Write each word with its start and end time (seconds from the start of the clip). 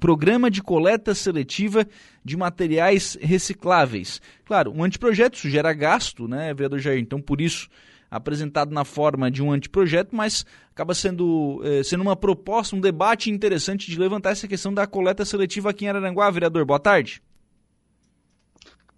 programa 0.00 0.50
de 0.50 0.62
coleta 0.62 1.14
seletiva 1.14 1.86
de 2.24 2.36
materiais 2.36 3.16
recicláveis. 3.20 4.20
Claro, 4.44 4.72
um 4.74 4.82
anteprojeto 4.82 5.36
isso 5.36 5.50
gera 5.50 5.72
gasto, 5.72 6.26
né, 6.26 6.52
vereador 6.54 6.80
Jair? 6.80 6.98
Então, 6.98 7.20
por 7.20 7.40
isso, 7.40 7.68
apresentado 8.10 8.72
na 8.72 8.84
forma 8.84 9.30
de 9.30 9.42
um 9.42 9.52
anteprojeto, 9.52 10.16
mas 10.16 10.44
acaba 10.72 10.94
sendo, 10.94 11.60
eh, 11.62 11.82
sendo 11.84 12.00
uma 12.00 12.16
proposta, 12.16 12.74
um 12.74 12.80
debate 12.80 13.30
interessante 13.30 13.90
de 13.90 13.98
levantar 13.98 14.30
essa 14.30 14.48
questão 14.48 14.74
da 14.74 14.86
coleta 14.86 15.24
seletiva 15.24 15.70
aqui 15.70 15.84
em 15.84 15.88
Araranguá. 15.88 16.30
Vereador, 16.30 16.64
boa 16.64 16.80
tarde. 16.80 17.22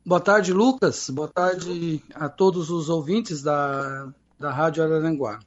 Boa 0.05 0.21
tarde, 0.21 0.53
Lucas. 0.53 1.11
Boa 1.11 1.29
tarde 1.29 2.03
a 2.15 2.29
todos 2.29 2.71
os 2.71 2.89
ouvintes 2.89 3.43
da, 3.43 4.09
da 4.39 4.53
Rádio 4.53 4.83
Araranguá. 4.83 5.39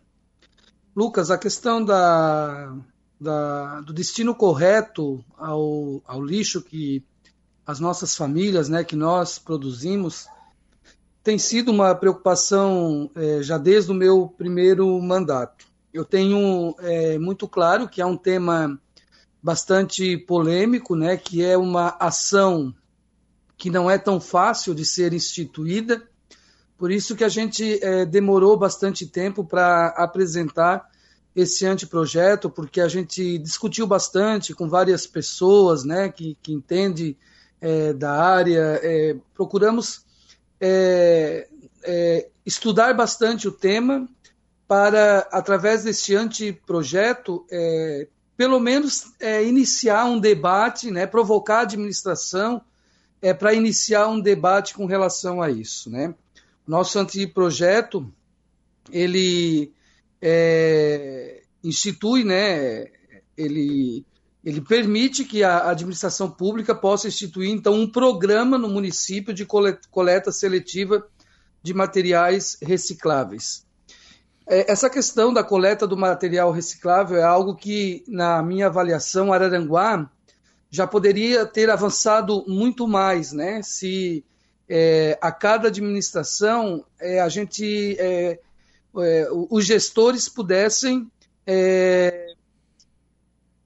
Lucas, 0.95 1.29
a 1.29 1.37
questão 1.37 1.83
da, 1.83 2.73
da, 3.19 3.81
do 3.81 3.93
destino 3.93 4.35
correto 4.35 5.23
ao, 5.37 6.01
ao 6.05 6.23
lixo 6.23 6.61
que 6.61 7.03
as 7.65 7.79
nossas 7.79 8.15
famílias, 8.15 8.69
né, 8.69 8.83
que 8.83 8.95
nós 8.95 9.39
produzimos, 9.39 10.27
tem 11.23 11.39
sido 11.39 11.71
uma 11.71 11.95
preocupação 11.95 13.09
é, 13.15 13.41
já 13.41 13.57
desde 13.57 13.91
o 13.91 13.95
meu 13.95 14.27
primeiro 14.37 15.01
mandato. 15.01 15.65
Eu 15.91 16.05
tenho 16.05 16.75
é, 16.79 17.17
muito 17.17 17.47
claro 17.47 17.87
que 17.87 18.01
é 18.01 18.05
um 18.05 18.17
tema 18.17 18.79
bastante 19.41 20.17
polêmico, 20.17 20.95
né, 20.95 21.17
que 21.17 21.43
é 21.43 21.57
uma 21.57 21.95
ação 21.99 22.73
que 23.57 23.69
não 23.69 23.89
é 23.89 23.97
tão 23.97 24.19
fácil 24.19 24.75
de 24.75 24.85
ser 24.85 25.13
instituída. 25.13 26.03
Por 26.77 26.91
isso 26.91 27.15
que 27.15 27.23
a 27.23 27.29
gente 27.29 27.83
é, 27.83 28.05
demorou 28.05 28.57
bastante 28.57 29.07
tempo 29.07 29.43
para 29.43 29.87
apresentar 29.97 30.87
esse 31.35 31.65
anteprojeto, 31.65 32.49
porque 32.49 32.79
a 32.79 32.87
gente 32.87 33.37
discutiu 33.39 33.85
bastante 33.85 34.53
com 34.53 34.69
várias 34.69 35.05
pessoas 35.05 35.83
né, 35.83 36.07
que, 36.07 36.37
que 36.41 36.53
entendem 36.53 37.17
é, 37.59 37.91
da 37.91 38.13
área. 38.13 38.79
É, 38.81 39.17
procuramos 39.33 40.05
é, 40.61 41.47
é, 41.83 42.29
estudar 42.45 42.93
bastante 42.93 43.47
o 43.47 43.51
tema 43.51 44.07
para, 44.67 45.27
através 45.31 45.83
desse 45.83 46.15
anteprojeto, 46.15 47.45
é, 47.51 48.07
pelo 48.37 48.59
menos 48.59 49.13
iniciar 49.45 50.05
um 50.05 50.19
debate, 50.19 50.91
né, 50.91 51.07
provocar 51.07 51.59
a 51.59 51.61
administração 51.61 52.61
é 53.21 53.33
para 53.33 53.53
iniciar 53.53 54.07
um 54.07 54.19
debate 54.19 54.73
com 54.73 54.85
relação 54.85 55.41
a 55.41 55.49
isso, 55.49 55.89
né? 55.89 56.13
Nosso 56.67 56.99
anteprojeto 56.99 58.11
ele 58.91 59.73
é, 60.27 61.43
institui, 61.63 62.23
né? 62.23 62.87
Ele 63.37 64.03
ele 64.43 64.61
permite 64.61 65.25
que 65.25 65.43
a 65.43 65.71
administração 65.71 66.29
pública 66.29 66.75
possa 66.75 67.07
instituir 67.07 67.49
então 67.49 67.73
um 67.73 67.89
programa 67.91 68.59
no 68.59 68.69
município 68.69 69.33
de 69.33 69.43
coleta 69.89 70.31
seletiva 70.31 71.03
de 71.63 71.73
materiais 71.73 72.55
recicláveis. 72.61 73.65
É, 74.47 74.71
essa 74.71 74.87
questão 74.87 75.33
da 75.33 75.43
coleta 75.43 75.87
do 75.87 75.97
material 75.97 76.51
reciclável 76.51 77.17
é 77.17 77.23
algo 77.23 77.55
que, 77.55 78.03
na 78.07 78.43
minha 78.43 78.67
avaliação, 78.67 79.33
Araranguá 79.33 80.07
já 80.69 80.85
poderia 80.85 81.43
ter 81.47 81.71
avançado 81.71 82.45
muito 82.47 82.87
mais, 82.87 83.31
né? 83.31 83.61
Se 83.63 84.23
é, 84.69 85.17
a 85.19 85.31
cada 85.31 85.69
administração 85.69 86.85
é, 86.99 87.19
a 87.19 87.29
gente, 87.29 87.95
é, 87.99 88.39
é 88.97 89.27
os 89.31 89.65
gestores 89.65 90.29
pudessem, 90.29 91.09
é, 91.45 92.33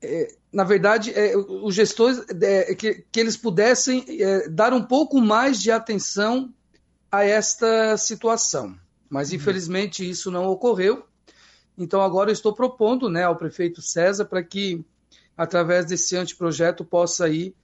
é, 0.01 0.35
na 0.51 0.63
verdade, 0.63 1.13
os 1.35 1.75
gestores 1.75 2.23
que, 2.77 3.05
que, 3.11 3.19
eles 3.19 3.37
pudessem 3.37 4.05
dar 4.51 4.73
um 4.73 4.83
pouco 4.83 5.21
mais 5.21 5.61
de 5.61 5.71
atenção 5.71 6.53
a 7.11 7.23
esta 7.23 7.97
situação. 7.97 8.75
Mas 9.09 9.29
uhum. 9.29 9.35
infelizmente 9.35 10.07
isso 10.07 10.31
não 10.31 10.45
ocorreu. 10.45 11.03
Então 11.77 12.01
agora 12.01 12.29
eu 12.29 12.33
estou 12.33 12.53
propondo, 12.53 13.09
né, 13.09 13.23
ao 13.23 13.35
prefeito 13.35 13.81
César 13.81 14.25
para 14.25 14.43
que 14.43 14.83
através 15.39 15.85
desse 15.85 16.17
anteprojeto, 16.17 16.83
possa 16.83 17.23
aí, 17.23 17.55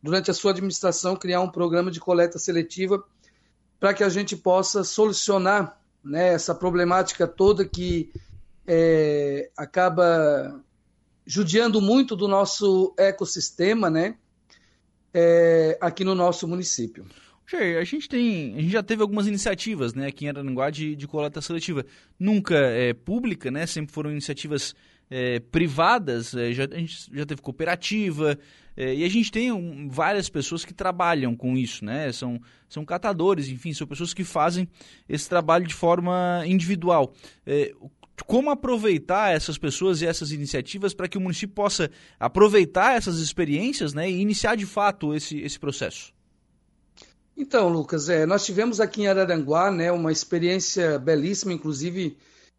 durante 0.00 0.30
a 0.30 0.34
sua 0.34 0.52
administração, 0.52 1.16
criar 1.16 1.40
um 1.40 1.50
programa 1.50 1.90
de 1.90 1.98
coleta 1.98 2.38
seletiva 2.38 3.02
para 3.80 3.92
que 3.92 4.04
a 4.04 4.08
gente 4.08 4.36
possa 4.36 4.84
solucionar 4.84 5.76
né, 6.04 6.28
essa 6.34 6.54
problemática 6.54 7.26
toda 7.26 7.64
que 7.64 8.10
é, 8.66 9.50
acaba 9.56 10.62
judiando 11.26 11.80
muito 11.80 12.14
do 12.14 12.28
nosso 12.28 12.94
ecossistema, 12.98 13.88
né, 13.88 14.16
é, 15.12 15.78
aqui 15.80 16.04
no 16.04 16.14
nosso 16.14 16.46
município. 16.46 17.06
Jair, 17.46 17.78
a 17.78 17.84
gente 17.84 18.08
tem, 18.08 18.54
a 18.56 18.60
gente 18.60 18.72
já 18.72 18.82
teve 18.82 19.02
algumas 19.02 19.26
iniciativas, 19.26 19.94
né, 19.94 20.06
aqui 20.06 20.24
em 20.24 20.28
Araranguá 20.28 20.70
de, 20.70 20.96
de 20.96 21.06
coleta 21.06 21.40
seletiva, 21.40 21.84
nunca 22.18 22.56
é 22.56 22.92
pública, 22.92 23.50
né, 23.50 23.66
sempre 23.66 23.92
foram 23.92 24.10
iniciativas 24.10 24.74
é, 25.10 25.40
privadas, 25.40 26.34
é, 26.34 26.52
já, 26.52 26.64
a 26.64 26.78
gente 26.78 27.10
já 27.12 27.26
teve 27.26 27.40
cooperativa, 27.40 28.38
é, 28.76 28.94
e 28.94 29.04
a 29.04 29.08
gente 29.08 29.30
tem 29.30 29.52
um, 29.52 29.88
várias 29.88 30.28
pessoas 30.28 30.64
que 30.64 30.74
trabalham 30.74 31.36
com 31.36 31.56
isso, 31.56 31.84
né? 31.84 32.10
São, 32.12 32.40
são 32.68 32.84
catadores, 32.84 33.48
enfim, 33.48 33.72
são 33.72 33.86
pessoas 33.86 34.12
que 34.12 34.24
fazem 34.24 34.68
esse 35.08 35.28
trabalho 35.28 35.66
de 35.66 35.74
forma 35.74 36.42
individual. 36.46 37.12
É, 37.46 37.72
como 38.26 38.50
aproveitar 38.50 39.34
essas 39.34 39.58
pessoas 39.58 40.00
e 40.00 40.06
essas 40.06 40.30
iniciativas 40.30 40.94
para 40.94 41.08
que 41.08 41.18
o 41.18 41.20
município 41.20 41.54
possa 41.54 41.90
aproveitar 42.18 42.96
essas 42.96 43.18
experiências 43.18 43.92
né, 43.92 44.08
e 44.08 44.20
iniciar 44.20 44.56
de 44.56 44.66
fato 44.66 45.14
esse, 45.14 45.38
esse 45.40 45.58
processo? 45.58 46.12
Então, 47.36 47.68
Lucas, 47.68 48.08
é, 48.08 48.24
nós 48.24 48.44
tivemos 48.44 48.80
aqui 48.80 49.02
em 49.02 49.06
Araranguá 49.08 49.70
né, 49.70 49.90
uma 49.90 50.12
experiência 50.12 50.98
belíssima, 50.98 51.52
inclusive 51.52 52.16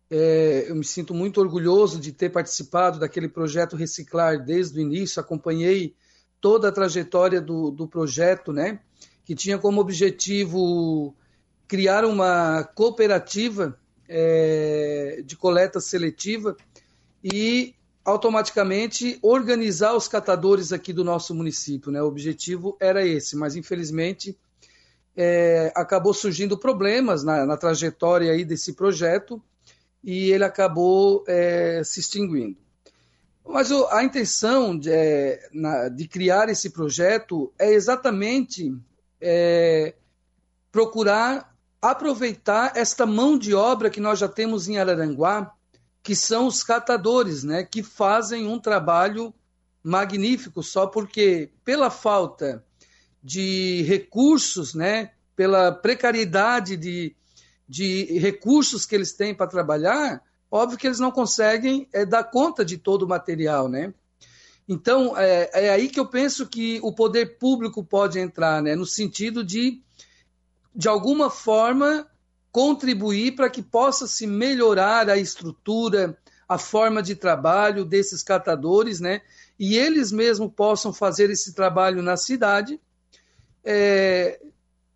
é, 0.09 0.65
eu 0.67 0.75
me 0.75 0.83
sinto 0.83 1.13
muito 1.13 1.39
orgulhoso 1.39 1.99
de 1.99 2.11
ter 2.11 2.29
participado 2.29 2.99
daquele 2.99 3.27
projeto 3.27 3.75
Reciclar 3.75 4.43
desde 4.43 4.79
o 4.79 4.81
início, 4.81 5.19
acompanhei 5.19 5.95
toda 6.39 6.69
a 6.69 6.71
trajetória 6.71 7.41
do, 7.41 7.71
do 7.71 7.87
projeto, 7.87 8.53
né, 8.53 8.79
que 9.23 9.33
tinha 9.33 9.57
como 9.57 9.81
objetivo 9.81 11.15
criar 11.67 12.05
uma 12.05 12.63
cooperativa 12.63 13.77
é, 14.07 15.23
de 15.25 15.35
coleta 15.35 15.79
seletiva 15.79 16.55
e 17.23 17.73
automaticamente 18.03 19.17
organizar 19.23 19.95
os 19.95 20.07
catadores 20.07 20.71
aqui 20.71 20.93
do 20.93 21.03
nosso 21.03 21.33
município. 21.33 21.91
Né? 21.91 21.99
O 22.03 22.05
objetivo 22.05 22.77
era 22.79 23.05
esse, 23.05 23.35
mas 23.35 23.55
infelizmente 23.55 24.37
é, 25.17 25.73
acabou 25.75 26.13
surgindo 26.13 26.55
problemas 26.55 27.23
na, 27.23 27.47
na 27.47 27.57
trajetória 27.57 28.31
aí 28.31 28.45
desse 28.45 28.73
projeto 28.73 29.41
e 30.05 30.31
ele 30.31 30.43
acabou 30.43 31.23
é, 31.27 31.81
se 31.83 31.99
extinguindo. 31.99 32.55
Mas 33.43 33.71
a 33.71 34.03
intenção 34.03 34.77
de, 34.77 34.91
é, 34.91 35.49
de, 35.89 36.07
criar 36.07 36.47
esse 36.47 36.69
projeto 36.69 37.51
é 37.57 37.73
exatamente 37.73 38.71
é, 39.19 39.95
procurar 40.71 41.53
aproveitar 41.81 42.73
esta 42.75 43.05
mão 43.05 43.37
de 43.37 43.53
obra 43.53 43.91
que 43.91 43.99
nós 43.99 44.17
já 44.17 44.27
temos 44.27 44.67
em 44.67 44.79
Araranguá, 44.79 45.53
que 46.01 46.15
são 46.15 46.47
os 46.47 46.63
catadores, 46.63 47.43
né, 47.43 47.63
que 47.63 47.83
fazem 47.83 48.47
um 48.47 48.59
trabalho 48.59 49.33
magnífico, 49.83 50.63
só 50.63 50.87
porque 50.87 51.51
pela 51.63 51.91
falta 51.91 52.63
de 53.23 53.83
recursos, 53.83 54.73
né, 54.73 55.11
pela 55.35 55.71
precariedade 55.71 56.75
de, 56.75 57.15
de 57.67 58.19
recursos 58.19 58.85
que 58.85 58.95
eles 58.95 59.13
têm 59.13 59.33
para 59.33 59.47
trabalhar, 59.47 60.21
óbvio 60.49 60.77
que 60.77 60.87
eles 60.87 60.99
não 60.99 61.11
conseguem 61.11 61.87
é, 61.91 62.05
dar 62.05 62.23
conta 62.23 62.63
de 62.63 62.77
todo 62.77 63.03
o 63.03 63.07
material, 63.07 63.67
né? 63.67 63.93
Então, 64.67 65.15
é, 65.17 65.49
é, 65.53 65.69
aí 65.69 65.87
que 65.87 65.99
eu 65.99 66.07
penso 66.07 66.47
que 66.47 66.79
o 66.81 66.91
poder 66.91 67.37
público 67.37 67.83
pode 67.83 68.19
entrar, 68.19 68.61
né? 68.61 68.75
No 68.75 68.85
sentido 68.85 69.43
de, 69.43 69.81
de 70.73 70.87
alguma 70.87 71.29
forma, 71.29 72.07
contribuir 72.51 73.35
para 73.35 73.49
que 73.49 73.61
possa 73.61 74.07
se 74.07 74.25
melhorar 74.25 75.09
a 75.09 75.17
estrutura, 75.17 76.17
a 76.47 76.57
forma 76.57 77.01
de 77.01 77.15
trabalho 77.15 77.85
desses 77.85 78.23
catadores, 78.23 78.99
né? 78.99 79.21
E 79.59 79.77
eles 79.77 80.11
mesmos 80.11 80.51
possam 80.55 80.91
fazer 80.91 81.29
esse 81.29 81.53
trabalho 81.53 82.01
na 82.01 82.17
cidade, 82.17 82.79
é, 83.63 84.39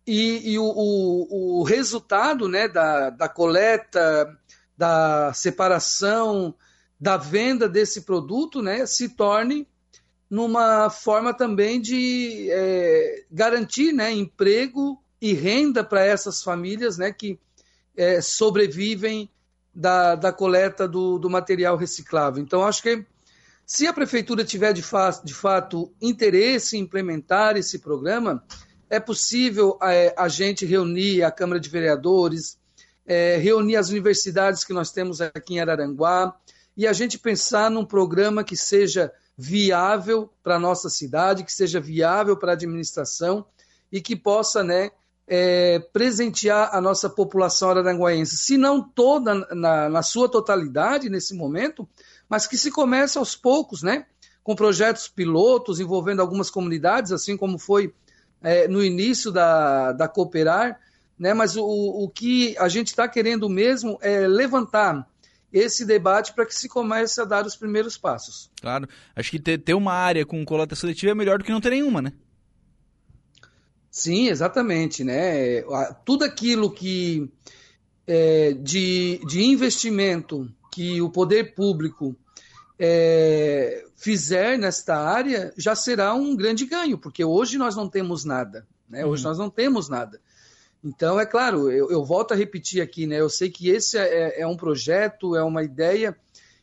e, 0.06 0.52
e 0.52 0.58
o, 0.58 0.64
o, 0.64 1.60
o, 1.60 1.62
resultado 1.62 2.48
né, 2.48 2.66
da, 2.68 3.10
da 3.10 3.28
coleta, 3.28 4.38
da 4.76 5.32
separação, 5.32 6.54
da 6.98 7.16
venda 7.16 7.68
desse 7.68 8.02
produto 8.02 8.62
né, 8.62 8.86
se 8.86 9.10
torne 9.10 9.66
numa 10.28 10.90
forma 10.90 11.34
também 11.34 11.80
de 11.80 12.48
é, 12.50 13.24
garantir 13.30 13.92
né, 13.92 14.12
emprego 14.12 15.02
e 15.20 15.32
renda 15.32 15.82
para 15.84 16.04
essas 16.04 16.42
famílias 16.42 16.96
né, 16.96 17.12
que 17.12 17.38
é, 17.96 18.20
sobrevivem 18.20 19.28
da, 19.74 20.14
da 20.14 20.32
coleta 20.32 20.86
do, 20.86 21.18
do 21.18 21.28
material 21.28 21.76
reciclável. 21.76 22.42
Então, 22.42 22.64
acho 22.64 22.82
que 22.82 23.04
Se 23.66 23.86
a 23.86 23.92
prefeitura 23.92 24.44
tiver 24.44 24.72
de, 24.72 24.82
fa 24.82 25.10
de 25.22 25.34
fato 25.34 25.92
interesse 26.00 26.76
em 26.76 26.80
implementar 26.80 27.56
esse 27.56 27.78
programa, 27.78 28.42
é 28.90 28.98
possível 28.98 29.78
é, 29.80 30.12
a 30.18 30.26
gente 30.26 30.66
reunir 30.66 31.22
a 31.22 31.30
Câmara 31.30 31.60
de 31.60 31.70
Vereadores, 31.70 32.58
é, 33.06 33.36
reunir 33.36 33.76
as 33.76 33.88
universidades 33.88 34.64
que 34.64 34.72
nós 34.72 34.90
temos 34.90 35.20
aqui 35.20 35.54
em 35.54 35.60
Araranguá 35.60 36.36
e 36.76 36.86
a 36.86 36.92
gente 36.92 37.16
pensar 37.16 37.70
num 37.70 37.84
programa 37.84 38.42
que 38.42 38.56
seja 38.56 39.12
viável 39.38 40.28
para 40.42 40.56
a 40.56 40.58
nossa 40.58 40.90
cidade, 40.90 41.44
que 41.44 41.52
seja 41.52 41.80
viável 41.80 42.36
para 42.36 42.52
a 42.52 42.54
administração 42.54 43.46
e 43.92 44.00
que 44.00 44.16
possa 44.16 44.64
né, 44.64 44.90
é, 45.26 45.78
presentear 45.92 46.74
a 46.74 46.80
nossa 46.80 47.08
população 47.08 47.70
araranguaense, 47.70 48.36
se 48.36 48.56
não 48.56 48.82
toda 48.82 49.34
na, 49.54 49.88
na, 49.88 50.02
sua 50.02 50.28
totalidade 50.28 51.08
nesse 51.08 51.34
momento, 51.34 51.88
mas 52.28 52.46
que 52.46 52.58
se 52.58 52.70
comece 52.70 53.16
aos 53.16 53.36
poucos, 53.36 53.82
né? 53.82 54.06
Com 54.42 54.56
projetos 54.56 55.06
pilotos 55.06 55.78
envolvendo 55.78 56.20
algumas 56.20 56.50
comunidades, 56.50 57.12
assim 57.12 57.36
como 57.36 57.58
foi 57.58 57.94
é, 58.42 58.66
no 58.68 58.82
início 58.82 59.30
da, 59.30 59.92
da 59.92 60.08
Cooperar, 60.08 60.80
né? 61.18 61.34
Mas 61.34 61.56
o, 61.56 61.64
o 61.64 62.08
que 62.08 62.56
a 62.58 62.68
gente 62.68 62.88
está 62.88 63.06
querendo 63.08 63.48
mesmo 63.48 63.98
é 64.00 64.26
levantar 64.26 65.06
esse 65.52 65.84
debate 65.84 66.32
para 66.32 66.46
que 66.46 66.54
se 66.54 66.68
comece 66.68 67.20
a 67.20 67.24
dar 67.24 67.44
os 67.44 67.56
primeiros 67.56 67.98
passos. 67.98 68.50
Claro, 68.60 68.88
acho 69.16 69.30
que 69.30 69.38
ter, 69.38 69.58
ter 69.58 69.74
uma 69.74 69.92
área 69.92 70.24
com 70.24 70.44
coleta 70.44 70.74
seletiva 70.74 71.12
é 71.12 71.14
melhor 71.14 71.38
do 71.38 71.44
que 71.44 71.52
não 71.52 71.60
ter 71.60 71.70
nenhuma, 71.70 72.00
né? 72.00 72.12
Sim, 73.90 74.28
exatamente, 74.28 75.02
né? 75.02 75.62
Tudo 76.04 76.24
aquilo 76.24 76.70
que 76.70 77.28
é, 78.06 78.52
de, 78.52 79.20
de 79.26 79.42
investimento 79.42 80.48
que 80.72 81.02
o 81.02 81.10
poder 81.10 81.54
público 81.54 82.16
é, 82.82 83.84
fizer 83.94 84.58
nesta 84.58 84.96
área 84.96 85.52
já 85.54 85.76
será 85.76 86.14
um 86.14 86.34
grande 86.34 86.64
ganho, 86.64 86.96
porque 86.96 87.22
hoje 87.22 87.58
nós 87.58 87.76
não 87.76 87.86
temos 87.86 88.24
nada, 88.24 88.66
né? 88.88 89.04
Hoje 89.04 89.22
uhum. 89.22 89.28
nós 89.28 89.38
não 89.38 89.50
temos 89.50 89.90
nada. 89.90 90.18
Então, 90.82 91.20
é 91.20 91.26
claro, 91.26 91.70
eu, 91.70 91.90
eu, 91.90 92.02
volto 92.02 92.32
a 92.32 92.34
repetir 92.34 92.80
aqui, 92.80 93.06
né? 93.06 93.20
Eu 93.20 93.28
sei 93.28 93.50
que 93.50 93.68
esse 93.68 93.98
é, 93.98 94.40
é 94.40 94.46
um 94.46 94.56
projeto, 94.56 95.36
é 95.36 95.44
uma 95.44 95.62
ideia 95.62 96.16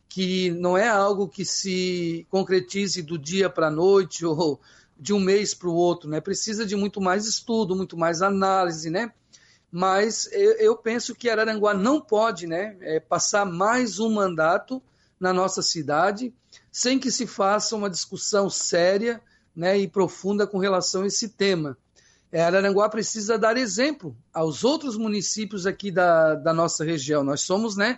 que 0.09 0.49
não 0.49 0.75
é 0.75 0.87
algo 0.87 1.27
que 1.27 1.45
se 1.45 2.25
concretize 2.31 3.03
do 3.03 3.15
dia 3.15 3.47
para 3.47 3.67
a 3.67 3.71
noite 3.71 4.25
ou 4.25 4.59
de 4.99 5.13
um 5.13 5.19
mês 5.19 5.53
para 5.53 5.69
o 5.69 5.75
outro, 5.75 6.09
né? 6.09 6.19
Precisa 6.19 6.65
de 6.65 6.75
muito 6.75 6.99
mais 6.99 7.27
estudo, 7.27 7.75
muito 7.75 7.95
mais 7.95 8.23
análise, 8.23 8.89
né? 8.89 9.13
Mas 9.71 10.27
eu, 10.31 10.53
eu 10.53 10.75
penso 10.75 11.13
que 11.13 11.29
Araranguá 11.29 11.75
não 11.75 12.01
pode, 12.01 12.47
né, 12.47 12.75
é, 12.79 12.99
passar 13.01 13.45
mais 13.45 13.99
um 13.99 14.09
mandato 14.09 14.81
na 15.19 15.33
nossa 15.33 15.61
cidade 15.61 16.33
sem 16.71 16.99
que 16.99 17.11
se 17.11 17.25
faça 17.25 17.75
uma 17.75 17.89
discussão 17.89 18.49
séria, 18.49 19.21
né, 19.55 19.77
e 19.77 19.87
profunda 19.87 20.45
com 20.45 20.59
relação 20.59 21.01
a 21.01 21.07
esse 21.07 21.29
tema. 21.29 21.75
É, 22.31 22.43
Araranguá 22.43 22.87
precisa 22.87 23.37
dar 23.37 23.57
exemplo 23.57 24.15
aos 24.31 24.63
outros 24.63 24.95
municípios 24.95 25.65
aqui 25.65 25.89
da, 25.89 26.35
da 26.35 26.53
nossa 26.53 26.85
região. 26.85 27.23
Nós 27.23 27.41
somos, 27.41 27.75
né, 27.75 27.97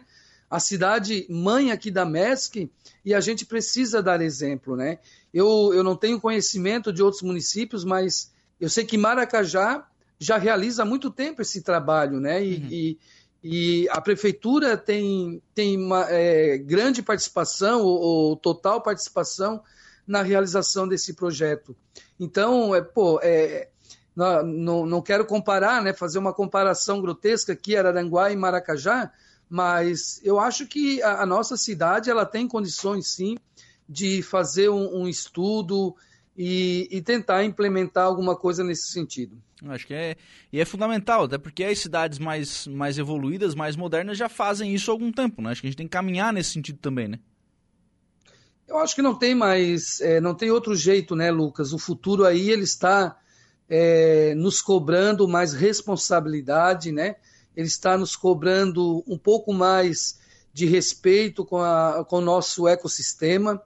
a 0.50 0.60
cidade 0.60 1.25
mãe 1.30 1.71
aqui 1.71 1.92
da 1.92 2.06
MESC 2.06 2.71
e 3.04 3.13
a 3.13 3.19
gente 3.19 3.45
precisa 3.45 4.01
dar 4.01 4.21
exemplo, 4.21 4.75
né? 4.75 5.00
Eu, 5.33 5.71
eu 5.74 5.83
não 5.83 5.95
tenho 5.95 6.19
conhecimento 6.19 6.92
de 6.92 7.04
outros 7.04 7.21
municípios, 7.21 7.83
mas 7.83 8.31
eu 8.60 8.69
sei 8.69 8.86
que 8.86 8.98
Maracajá 8.98 9.86
já 10.18 10.38
realiza 10.38 10.83
há 10.83 10.86
muito 10.86 11.12
tempo 11.12 11.42
esse 11.42 11.62
trabalho, 11.62 12.19
né? 12.19 12.44
E, 12.44 12.56
uhum. 12.56 12.68
e, 12.71 13.00
e 13.44 13.88
a 13.90 14.02
prefeitura 14.02 14.78
tem, 14.78 15.42
tem 15.56 15.78
uma 15.78 16.06
é, 16.10 16.58
grande 16.58 17.02
participação, 17.02 17.82
ou, 17.82 18.00
ou, 18.00 18.36
total 18.36 18.82
participação, 18.82 19.62
na 20.06 20.22
realização 20.22 20.88
desse 20.88 21.14
projeto. 21.14 21.76
Então, 22.20 22.76
é, 22.76 22.82
pô, 22.82 23.20
é, 23.22 23.70
não, 24.16 24.86
não, 24.86 25.02
quero 25.02 25.26
comparar, 25.26 25.82
né, 25.82 25.94
fazer 25.94 26.20
uma 26.20 26.34
comparação 26.34 27.02
grotesca 27.02 27.54
aqui, 27.54 27.78
Araranguá 27.78 28.32
e 28.32 28.36
Maracajá, 28.36 29.12
mas 29.50 30.20
eu 30.24 30.40
acho 30.40 30.68
que 30.68 31.02
a, 31.02 31.22
a 31.22 31.26
nossa 31.26 31.56
cidade 31.56 32.10
ela 32.10 32.26
tem 32.26 32.48
condições, 32.48 33.08
sim, 33.08 33.38
de 33.88 34.22
fazer 34.22 34.70
um, 34.70 35.02
um 35.02 35.08
estudo 35.08 35.96
e, 36.42 36.88
e, 36.90 37.02
tentar 37.02 37.44
implementar 37.44 38.06
alguma 38.06 38.34
coisa 38.34 38.64
nesse 38.64 38.94
sentido. 38.94 39.38
Acho 39.68 39.86
que 39.86 39.94
é, 39.94 40.16
e 40.54 40.62
é 40.62 40.64
fundamental, 40.64 41.26
até 41.26 41.38
porque 41.38 41.66
as 41.66 41.80
cidades 41.80 42.18
mais, 42.18 42.66
mais 42.66 42.98
evoluídas, 42.98 43.54
mais 43.54 43.76
modernas, 43.76 44.18
já 44.18 44.30
fazem 44.30 44.74
isso 44.74 44.90
há 44.90 44.94
algum 44.94 45.12
tempo, 45.12 45.42
né? 45.42 45.50
Acho 45.52 45.60
que 45.60 45.68
a 45.68 45.70
gente 45.70 45.76
tem 45.76 45.86
que 45.86 45.92
caminhar 45.92 46.32
nesse 46.32 46.52
sentido 46.52 46.80
também, 46.80 47.10
né? 47.10 47.20
Eu 48.66 48.78
acho 48.78 48.96
que 48.96 49.02
não 49.02 49.14
tem 49.16 49.36
mais, 49.36 50.00
é, 50.00 50.22
não 50.22 50.34
tem 50.34 50.50
outro 50.50 50.74
jeito, 50.78 51.14
né, 51.14 51.30
Lucas? 51.30 51.74
O 51.74 51.78
futuro 51.78 52.24
aí 52.24 52.50
ele 52.50 52.64
está 52.64 53.20
é, 53.68 54.34
nos 54.36 54.62
cobrando 54.62 55.28
mais 55.28 55.52
responsabilidade, 55.52 56.90
né? 56.90 57.18
Ele 57.54 57.68
está 57.68 57.98
nos 57.98 58.16
cobrando 58.16 59.04
um 59.06 59.18
pouco 59.18 59.54
mais 59.54 60.18
de 60.54 60.66
respeito 60.66 61.44
com, 61.44 61.58
a, 61.58 62.06
com 62.08 62.20
o 62.20 62.22
nosso 62.22 62.66
ecossistema 62.66 63.62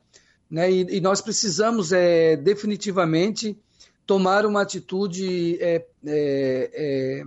né? 0.53 0.71
E, 0.71 0.97
e 0.97 1.01
nós 1.01 1.19
precisamos 1.19 1.91
é, 1.91 2.37
definitivamente 2.37 3.57
tomar 4.05 4.45
uma 4.45 4.61
atitude 4.61 5.57
é, 5.59 5.83
é, 6.05 6.69
é, 6.75 7.23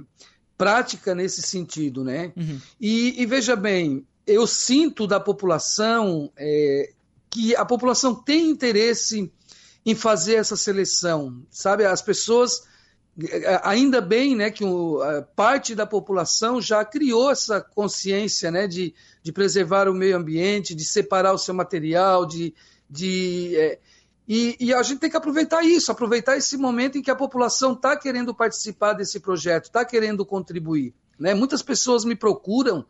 prática 0.56 1.12
nesse 1.12 1.42
sentido, 1.42 2.04
né? 2.04 2.32
Uhum. 2.36 2.60
E, 2.80 3.20
e, 3.20 3.26
veja 3.26 3.56
bem, 3.56 4.06
eu 4.28 4.46
sinto 4.46 5.08
da 5.08 5.18
população 5.18 6.30
é, 6.36 6.92
que 7.28 7.56
a 7.56 7.64
população 7.64 8.14
tem 8.14 8.48
interesse 8.48 9.28
em 9.84 9.94
fazer 9.96 10.34
essa 10.34 10.56
seleção, 10.56 11.42
sabe? 11.50 11.84
As 11.84 12.00
pessoas 12.00 12.62
ainda 13.62 14.00
bem 14.00 14.36
né, 14.36 14.50
que 14.52 14.64
o, 14.64 15.00
parte 15.34 15.74
da 15.74 15.86
população 15.86 16.60
já 16.60 16.84
criou 16.84 17.30
essa 17.30 17.60
consciência 17.60 18.50
né, 18.52 18.68
de, 18.68 18.94
de 19.22 19.32
preservar 19.32 19.88
o 19.88 19.94
meio 19.94 20.16
ambiente, 20.16 20.74
de 20.74 20.84
separar 20.84 21.32
o 21.32 21.38
seu 21.38 21.54
material, 21.54 22.26
de, 22.26 22.54
de 22.88 23.56
é, 23.56 23.78
e, 24.28 24.56
e, 24.58 24.74
a 24.74 24.82
gente 24.82 24.98
tem 24.98 25.08
que 25.08 25.16
aproveitar 25.16 25.62
isso, 25.62 25.92
aproveitar 25.92 26.36
esse 26.36 26.56
momento 26.56 26.98
em 26.98 27.02
que 27.02 27.10
a 27.10 27.16
população 27.16 27.74
está 27.74 27.96
querendo 27.96 28.34
participar 28.34 28.92
desse 28.92 29.20
projeto, 29.20 29.66
está 29.66 29.84
querendo 29.84 30.26
contribuir. 30.26 30.92
Né? 31.18 31.32
Muitas 31.32 31.62
pessoas 31.62 32.04
me 32.04 32.16
procuram 32.16 32.84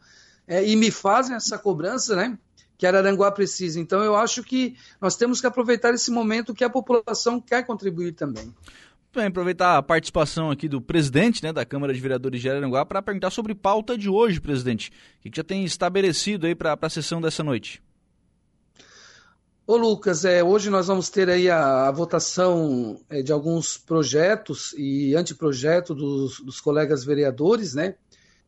é, 0.48 0.66
e 0.66 0.74
me 0.76 0.90
fazem 0.90 1.36
essa 1.36 1.58
cobrança, 1.58 2.16
né? 2.16 2.38
Que 2.78 2.86
Araranguá 2.86 3.30
precisa. 3.30 3.78
Então, 3.78 4.02
eu 4.02 4.16
acho 4.16 4.42
que 4.42 4.76
nós 5.00 5.16
temos 5.16 5.40
que 5.40 5.46
aproveitar 5.46 5.92
esse 5.92 6.10
momento 6.10 6.54
que 6.54 6.64
a 6.64 6.70
população 6.70 7.40
quer 7.40 7.64
contribuir 7.66 8.12
também. 8.12 8.54
Bem, 9.14 9.26
aproveitar 9.26 9.78
a 9.78 9.82
participação 9.82 10.50
aqui 10.50 10.68
do 10.68 10.80
presidente 10.80 11.42
né, 11.42 11.50
da 11.50 11.64
Câmara 11.64 11.94
de 11.94 12.00
Vereadores 12.00 12.40
de 12.40 12.50
Araranguá 12.50 12.84
para 12.84 13.00
perguntar 13.00 13.30
sobre 13.30 13.54
pauta 13.54 13.96
de 13.96 14.10
hoje, 14.10 14.40
presidente. 14.40 14.92
O 15.18 15.30
que 15.30 15.36
já 15.36 15.42
tem 15.42 15.64
estabelecido 15.64 16.46
aí 16.46 16.54
para 16.54 16.76
a 16.78 16.90
sessão 16.90 17.18
dessa 17.18 17.42
noite? 17.42 17.82
Ô 19.68 19.76
Lucas, 19.76 20.24
é, 20.24 20.44
hoje 20.44 20.70
nós 20.70 20.86
vamos 20.86 21.10
ter 21.10 21.28
aí 21.28 21.50
a, 21.50 21.88
a 21.88 21.90
votação 21.90 23.00
é, 23.10 23.20
de 23.20 23.32
alguns 23.32 23.76
projetos 23.76 24.72
e 24.78 25.12
anteprojeto 25.16 25.92
dos, 25.92 26.38
dos 26.38 26.60
colegas 26.60 27.04
vereadores, 27.04 27.74
né? 27.74 27.96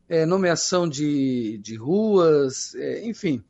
É, 0.07 0.25
nomeação 0.25 0.87
de, 0.87 1.57
de 1.57 1.75
ruas, 1.75 2.73
é, 2.75 3.05
enfim. 3.05 3.43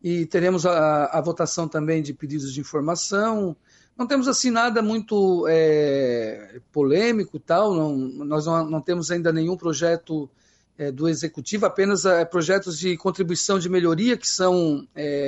E 0.00 0.26
teremos 0.26 0.64
a, 0.64 1.06
a, 1.06 1.20
votação 1.20 1.66
também 1.66 2.02
de 2.02 2.14
pedidos 2.14 2.54
de 2.54 2.60
informação. 2.60 3.56
Não 3.98 4.06
temos 4.06 4.28
assim 4.28 4.52
nada 4.52 4.80
muito 4.80 5.44
é, 5.48 6.60
polêmico 6.70 7.36
tal, 7.40 7.74
não, 7.74 7.96
nós 7.96 8.46
não, 8.46 8.64
não, 8.70 8.80
temos 8.80 9.10
ainda 9.10 9.32
nenhum 9.32 9.56
projeto 9.56 10.30
é, 10.78 10.92
do 10.92 11.08
executivo, 11.08 11.66
apenas 11.66 12.04
projetos 12.30 12.78
de 12.78 12.96
contribuição 12.96 13.58
de 13.58 13.68
melhoria 13.68 14.16
que 14.16 14.26
são 14.26 14.86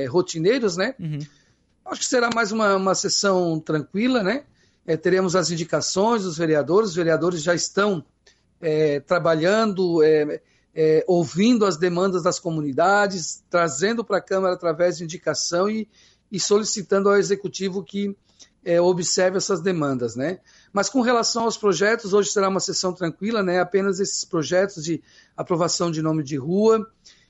rotineiros, 0.08 0.76
né? 0.76 0.94
Uhum 1.00 1.18
Acho 1.84 2.00
que 2.00 2.06
será 2.06 2.30
mais 2.34 2.50
uma, 2.50 2.76
uma 2.76 2.94
sessão 2.94 3.60
tranquila, 3.60 4.22
né? 4.22 4.44
É, 4.86 4.96
teremos 4.96 5.36
as 5.36 5.50
indicações 5.50 6.22
dos 6.22 6.36
vereadores, 6.36 6.90
os 6.90 6.96
vereadores 6.96 7.42
já 7.42 7.54
estão 7.54 8.04
é, 8.60 9.00
trabalhando, 9.00 10.02
é, 10.02 10.40
é 10.74 11.04
ouvindo 11.06 11.64
as 11.64 11.76
demandas 11.76 12.22
das 12.22 12.38
comunidades, 12.38 13.42
trazendo 13.50 14.04
para 14.04 14.18
a 14.18 14.22
Câmara 14.22 14.54
através 14.54 14.98
de 14.98 15.04
indicação 15.04 15.68
e, 15.68 15.88
e 16.32 16.40
solicitando 16.40 17.08
ao 17.08 17.16
Executivo 17.16 17.82
que 17.82 18.16
é, 18.64 18.80
observe 18.80 19.36
essas 19.36 19.60
demandas, 19.60 20.16
né? 20.16 20.40
Mas 20.72 20.88
com 20.88 21.02
relação 21.02 21.44
aos 21.44 21.56
projetos, 21.56 22.14
hoje 22.14 22.30
será 22.30 22.48
uma 22.48 22.60
sessão 22.60 22.92
tranquila, 22.92 23.42
né? 23.42 23.60
Apenas 23.60 24.00
esses 24.00 24.24
projetos 24.24 24.82
de 24.82 25.02
aprovação 25.36 25.90
de 25.90 26.00
nome 26.00 26.22
de 26.22 26.36
rua 26.36 26.86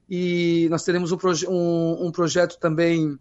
e 0.08 0.68
nós 0.70 0.84
teremos 0.84 1.10
um, 1.10 1.16
proje 1.16 1.46
um, 1.48 2.06
um 2.06 2.12
projeto 2.12 2.58
também 2.58 3.18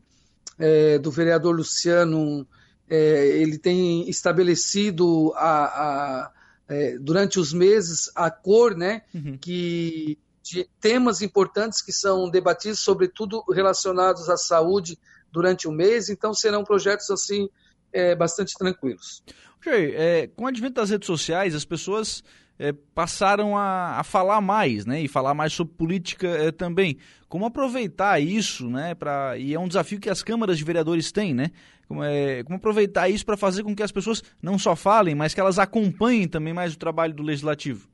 é, 0.58 0.98
do 0.98 1.12
vereador 1.12 1.56
Luciano, 1.56 2.48
é, 2.90 3.28
ele 3.38 3.58
tem 3.58 4.10
estabelecido 4.10 5.34
a, 5.36 5.66
a 5.66 6.32
é, 6.68 6.98
durante 6.98 7.40
os 7.40 7.54
meses 7.54 8.10
a 8.16 8.32
cor, 8.32 8.76
né, 8.76 9.02
uhum. 9.14 9.38
que 9.38 10.18
de 10.42 10.68
temas 10.80 11.22
importantes 11.22 11.82
que 11.82 11.94
são 11.94 12.30
debatidos, 12.30 12.80
sobretudo 12.80 13.44
relacionados 13.50 14.30
à 14.30 14.36
saúde 14.36 14.98
durante 15.32 15.68
o 15.68 15.72
mês, 15.72 16.10
então 16.10 16.34
serão 16.34 16.64
projetos 16.64 17.10
assim 17.10 17.50
é, 17.92 18.14
bastante 18.14 18.54
tranquilos. 18.58 19.24
Jair, 19.64 19.94
é, 19.96 20.28
com 20.28 20.44
o 20.44 20.48
advento 20.48 20.76
das 20.76 20.90
redes 20.90 21.08
sociais, 21.08 21.56
as 21.56 21.64
pessoas 21.64 22.24
é, 22.64 22.74
passaram 22.96 23.58
a, 23.58 24.00
a, 24.00 24.04
falar 24.06 24.40
mais, 24.40 24.86
né? 24.86 25.02
E 25.02 25.08
falar 25.10 25.34
mais 25.34 25.52
sobre 25.52 25.74
política 25.74 26.28
é, 26.30 26.50
também. 26.50 26.98
Como 27.28 27.46
aproveitar 27.46 28.22
isso, 28.22 28.70
né? 28.70 28.96
Pra, 28.96 29.38
e 29.38 29.54
é 29.54 29.60
um 29.60 29.68
desafio 29.68 30.00
que 30.00 30.10
as 30.10 30.24
câmaras 30.24 30.58
de 30.58 30.64
vereadores 30.64 31.12
têm, 31.12 31.34
né? 31.34 31.52
Como, 31.90 32.02
é, 32.02 32.42
como 32.44 32.56
aproveitar 32.56 33.10
isso 33.10 33.26
para 33.26 33.36
fazer 33.36 33.64
com 33.64 33.76
que 33.76 33.84
as 33.84 33.92
pessoas 33.92 34.24
não 34.42 34.58
só 34.58 34.78
falem, 34.78 35.14
mas 35.14 35.34
que 35.34 35.42
elas 35.42 35.60
acompanhem 35.60 36.26
também 36.26 36.54
mais 36.54 36.74
o 36.74 36.78
trabalho 36.78 37.14
do 37.14 37.22
legislativo. 37.22 37.90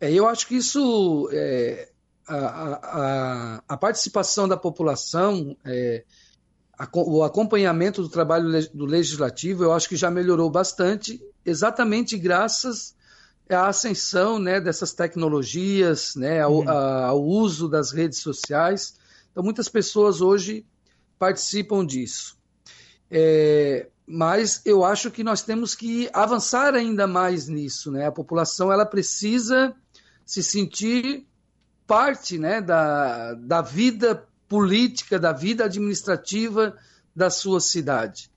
É, 0.00 0.12
eu 0.12 0.26
acho 0.26 0.48
que 0.48 0.56
isso, 0.56 1.30
é, 1.32 1.88
a, 2.26 2.36
a, 2.36 3.62
a, 3.68 3.76
participação 3.76 4.48
da 4.48 4.56
população, 4.56 5.56
é, 5.64 6.02
o 6.92 7.22
acompanhamento 7.22 8.02
do 8.02 8.08
trabalho 8.08 8.68
do 8.74 8.84
legislativo, 8.84 9.62
eu 9.62 9.72
acho 9.72 9.88
que 9.88 9.96
já 9.96 10.10
melhorou 10.10 10.50
bastante, 10.50 11.22
exatamente 11.44 12.18
graças 12.18 12.95
à 13.48 13.68
ascensão 13.68 14.38
né, 14.38 14.60
dessas 14.60 14.92
tecnologias, 14.92 16.14
né, 16.16 16.40
ao, 16.40 16.58
uhum. 16.58 16.68
ao 16.70 17.24
uso 17.24 17.68
das 17.68 17.92
redes 17.92 18.18
sociais. 18.18 18.96
Então, 19.30 19.42
muitas 19.42 19.68
pessoas 19.68 20.20
hoje 20.20 20.64
participam 21.18 21.84
disso. 21.84 22.36
É, 23.10 23.88
mas 24.06 24.62
eu 24.64 24.84
acho 24.84 25.10
que 25.10 25.24
nós 25.24 25.42
temos 25.42 25.74
que 25.74 26.08
avançar 26.12 26.74
ainda 26.74 27.06
mais 27.06 27.48
nisso. 27.48 27.90
Né? 27.90 28.06
A 28.06 28.12
população 28.12 28.72
ela 28.72 28.86
precisa 28.86 29.74
se 30.24 30.42
sentir 30.42 31.26
parte 31.86 32.38
né, 32.38 32.60
da, 32.60 33.34
da 33.34 33.62
vida 33.62 34.26
política, 34.48 35.18
da 35.18 35.32
vida 35.32 35.64
administrativa 35.64 36.76
da 37.14 37.30
sua 37.30 37.60
cidade. 37.60 38.30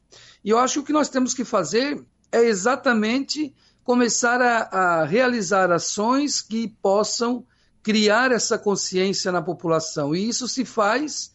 E 0.44 0.50
eu 0.50 0.58
acho 0.58 0.76
que 0.76 0.80
o 0.80 0.84
que 0.84 0.94
nós 0.94 1.10
temos 1.10 1.34
que 1.34 1.44
fazer 1.44 2.04
é 2.32 2.44
exatamente 2.44 3.54
começar 3.90 4.40
a, 4.40 5.00
a 5.00 5.04
realizar 5.04 5.72
ações 5.72 6.44
que 6.44 6.68
possam 6.80 7.44
criar 7.82 8.32
essa 8.32 8.56
consciência 8.56 9.32
na 9.32 9.42
população. 9.42 10.14
E 10.14 10.30
isso 10.30 10.48
se 10.48 10.64
faz 10.64 11.34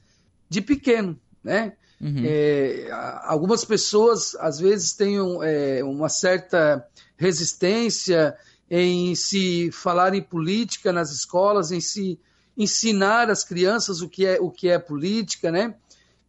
de 0.49 0.61
pequeno, 0.61 1.19
né? 1.43 1.73
Uhum. 2.01 2.23
É, 2.25 2.89
algumas 3.25 3.65
pessoas 3.65 4.37
às 4.37 4.61
vezes 4.61 4.93
têm 4.93 5.21
um, 5.21 5.43
é, 5.43 5.83
uma 5.83 6.09
certa 6.09 6.87
resistência 7.17 8.37
em 8.71 9.17
se 9.17 9.73
falar 9.73 10.15
em 10.15 10.23
política 10.23 10.93
nas 10.93 11.11
escolas, 11.11 11.73
em 11.73 11.81
se 11.81 12.21
ensinar 12.57 13.31
às 13.31 13.43
crianças 13.43 14.01
o 14.01 14.09
que 14.09 14.25
é, 14.25 14.39
o 14.41 14.49
que 14.49 14.69
é 14.69 14.79
política, 14.79 15.51
né? 15.51 15.75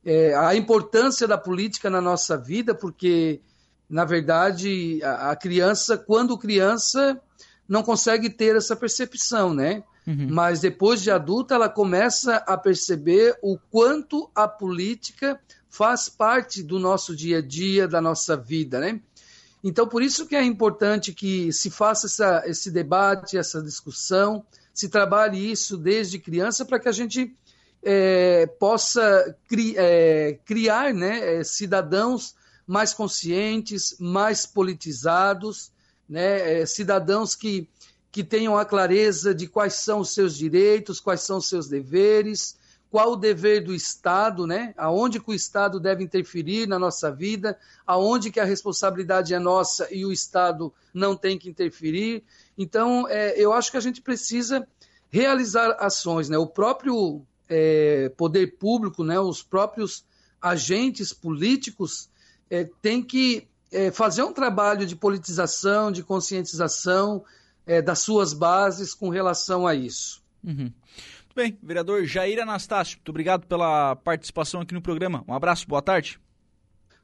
É, 0.03 0.33
a 0.33 0.55
importância 0.55 1.27
da 1.27 1.37
política 1.37 1.87
na 1.87 2.01
nossa 2.01 2.35
vida, 2.35 2.73
porque, 2.73 3.41
na 3.89 4.05
verdade, 4.05 5.01
a, 5.03 5.31
a 5.31 5.35
criança, 5.35 5.97
quando 5.97 6.37
criança, 6.37 7.19
não 7.67 7.83
consegue 7.83 8.29
ter 8.29 8.55
essa 8.55 8.75
percepção, 8.75 9.53
né? 9.53 9.83
Uhum. 10.05 10.27
Mas 10.29 10.59
depois 10.59 11.01
de 11.01 11.09
adulta, 11.09 11.55
ela 11.55 11.69
começa 11.69 12.35
a 12.37 12.57
perceber 12.57 13.37
o 13.41 13.57
quanto 13.71 14.29
a 14.35 14.47
política 14.47 15.39
faz 15.69 16.07
parte 16.07 16.61
do 16.61 16.79
nosso 16.79 17.15
dia 17.15 17.39
a 17.39 17.41
dia, 17.41 17.87
da 17.87 17.99
nossa 17.99 18.37
vida, 18.37 18.79
né? 18.79 19.01
Então, 19.63 19.87
por 19.87 20.03
isso 20.03 20.27
que 20.27 20.35
é 20.35 20.43
importante 20.43 21.11
que 21.11 21.51
se 21.51 21.71
faça 21.71 22.05
essa, 22.05 22.43
esse 22.45 22.69
debate, 22.69 23.35
essa 23.35 23.63
discussão, 23.63 24.45
se 24.71 24.89
trabalhe 24.89 25.51
isso 25.51 25.75
desde 25.75 26.19
criança 26.19 26.63
para 26.63 26.79
que 26.79 26.87
a 26.87 26.91
gente 26.91 27.35
é, 27.81 28.45
possa 28.59 29.35
cri, 29.47 29.73
é, 29.75 30.37
criar 30.45 30.93
né, 30.93 31.37
é, 31.37 31.43
cidadãos 31.43 32.35
mais 32.67 32.93
conscientes, 32.93 33.95
mais 33.99 34.45
politizados, 34.45 35.71
né, 36.07 36.61
é, 36.61 36.65
cidadãos 36.65 37.35
que, 37.35 37.67
que 38.11 38.23
tenham 38.23 38.57
a 38.57 38.65
clareza 38.65 39.33
de 39.33 39.47
quais 39.47 39.73
são 39.75 39.99
os 39.99 40.13
seus 40.13 40.35
direitos, 40.37 40.99
quais 40.99 41.21
são 41.21 41.37
os 41.37 41.47
seus 41.47 41.67
deveres, 41.67 42.57
qual 42.95 43.11
o 43.11 43.17
dever 43.17 43.61
do 43.61 43.75
Estado, 43.75 44.47
né? 44.47 44.73
Aonde 44.77 45.19
que 45.19 45.29
o 45.29 45.33
Estado 45.33 45.81
deve 45.81 46.01
interferir 46.01 46.65
na 46.65 46.79
nossa 46.79 47.11
vida, 47.11 47.57
aonde 47.85 48.31
que 48.31 48.39
a 48.39 48.45
responsabilidade 48.45 49.33
é 49.33 49.39
nossa 49.39 49.93
e 49.93 50.05
o 50.05 50.13
Estado 50.13 50.73
não 50.93 51.13
tem 51.13 51.37
que 51.37 51.49
interferir. 51.49 52.23
Então, 52.57 53.05
é, 53.09 53.37
eu 53.37 53.51
acho 53.51 53.69
que 53.69 53.75
a 53.75 53.81
gente 53.81 54.01
precisa 54.01 54.65
realizar 55.09 55.75
ações, 55.77 56.29
né? 56.29 56.37
O 56.37 56.47
próprio 56.47 57.21
é, 57.49 58.09
poder 58.15 58.57
público, 58.57 59.03
né? 59.03 59.19
Os 59.19 59.43
próprios 59.43 60.05
agentes 60.41 61.11
políticos 61.11 62.09
é, 62.49 62.63
têm 62.81 63.01
que 63.01 63.47
é, 63.71 63.91
fazer 63.91 64.23
um 64.23 64.33
trabalho 64.33 64.85
de 64.85 64.95
politização, 64.95 65.91
de 65.91 66.03
conscientização 66.03 67.23
é, 67.65 67.81
das 67.81 67.99
suas 67.99 68.33
bases 68.33 68.93
com 68.93 69.09
relação 69.09 69.65
a 69.65 69.73
isso. 69.73 70.23
Uhum. 70.43 70.71
Bem, 71.35 71.57
vereador 71.61 72.05
Jair 72.05 72.41
Anastácio, 72.41 72.97
muito 72.97 73.09
obrigado 73.09 73.45
pela 73.45 73.95
participação 73.97 74.61
aqui 74.61 74.73
no 74.73 74.81
programa. 74.81 75.23
Um 75.27 75.33
abraço, 75.33 75.67
boa 75.67 75.81
tarde. 75.81 76.19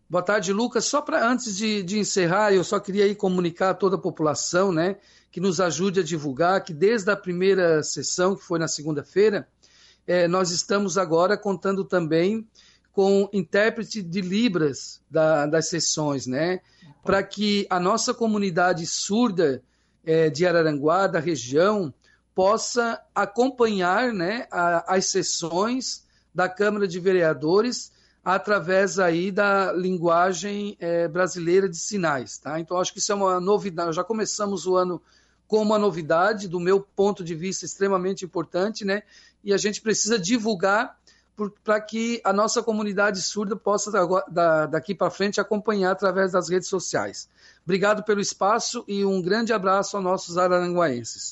Boa 0.10 0.24
tarde, 0.24 0.54
Lucas. 0.54 0.86
Só 0.86 1.02
para 1.02 1.26
antes 1.26 1.56
de, 1.56 1.84
de, 1.84 2.00
encerrar, 2.00 2.54
eu 2.54 2.64
só 2.64 2.80
queria 2.80 3.06
aí 3.06 3.16
comunicar 3.16 3.70
a 3.72 3.74
toda 3.74 3.96
a 3.96 4.00
população, 4.00 4.72
né, 4.72 4.98
que 5.32 5.40
nos 5.40 5.60
ajude 5.62 6.02
a 6.02 6.04
divulgar 6.04 6.64
que 6.64 6.74
desde 6.74 7.10
a 7.10 7.16
primeira 7.16 7.82
sessão, 7.82 8.36
que 8.36 8.44
foi 8.44 8.60
na 8.60 8.68
segunda-feira, 8.68 9.48
é, 10.06 10.28
nós 10.28 10.52
estamos 10.52 10.98
agora 10.98 11.38
contando 11.38 11.84
também 11.84 12.48
com 12.92 13.30
intérprete 13.32 14.02
de 14.02 14.22
Libras 14.22 15.02
da, 15.10 15.46
das 15.46 15.70
sessões, 15.70 16.28
né, 16.28 16.60
para 17.04 17.24
que 17.24 17.66
a 17.70 17.80
nossa 17.80 18.14
comunidade 18.14 18.86
surda 18.86 19.64
é, 20.06 20.30
de 20.30 20.46
Araranguá, 20.46 21.08
da 21.08 21.20
região, 21.20 21.94
possa 22.34 23.02
acompanhar 23.14 24.14
né, 24.14 24.48
a, 24.52 24.96
as 24.96 25.06
sessões 25.08 26.06
da 26.34 26.48
Câmara 26.48 26.88
de 26.88 27.00
Vereadores 27.00 27.92
através 28.24 29.00
aí 29.00 29.32
da 29.32 29.72
linguagem 29.74 30.78
é, 30.80 31.08
brasileira 31.08 31.68
de 31.68 31.78
sinais. 31.78 32.38
Tá? 32.38 32.60
Então, 32.60 32.78
acho 32.78 32.94
que 32.94 33.00
isso 33.00 33.12
é 33.12 33.16
uma 33.16 33.40
novidade. 33.40 33.96
Já 33.96 34.04
começamos 34.04 34.68
o 34.68 34.76
ano 34.76 35.02
com 35.48 35.62
uma 35.62 35.78
novidade, 35.78 36.48
do 36.48 36.60
meu 36.60 36.80
ponto 36.80 37.24
de 37.24 37.36
vista, 37.36 37.66
extremamente 37.66 38.24
importante, 38.24 38.86
né? 38.86 39.04
e 39.44 39.54
a 39.54 39.58
gente 39.58 39.82
precisa 39.82 40.18
divulgar 40.18 40.98
para 41.64 41.80
que 41.82 42.22
a 42.24 42.34
nossa 42.34 42.62
comunidade 42.62 43.22
surda 43.22 43.56
possa, 43.56 43.92
daqui 44.70 44.94
para 44.94 45.10
frente, 45.10 45.42
acompanhar 45.42 45.92
através 45.92 46.32
das 46.32 46.50
redes 46.50 46.68
sociais. 46.68 47.30
Obrigado 47.64 48.04
pelo 48.04 48.20
espaço 48.20 48.84
e 48.88 49.06
um 49.06 49.22
grande 49.22 49.54
abraço 49.54 49.96
aos 49.96 50.04
nossos 50.04 50.38
araranguaenses. 50.38 51.30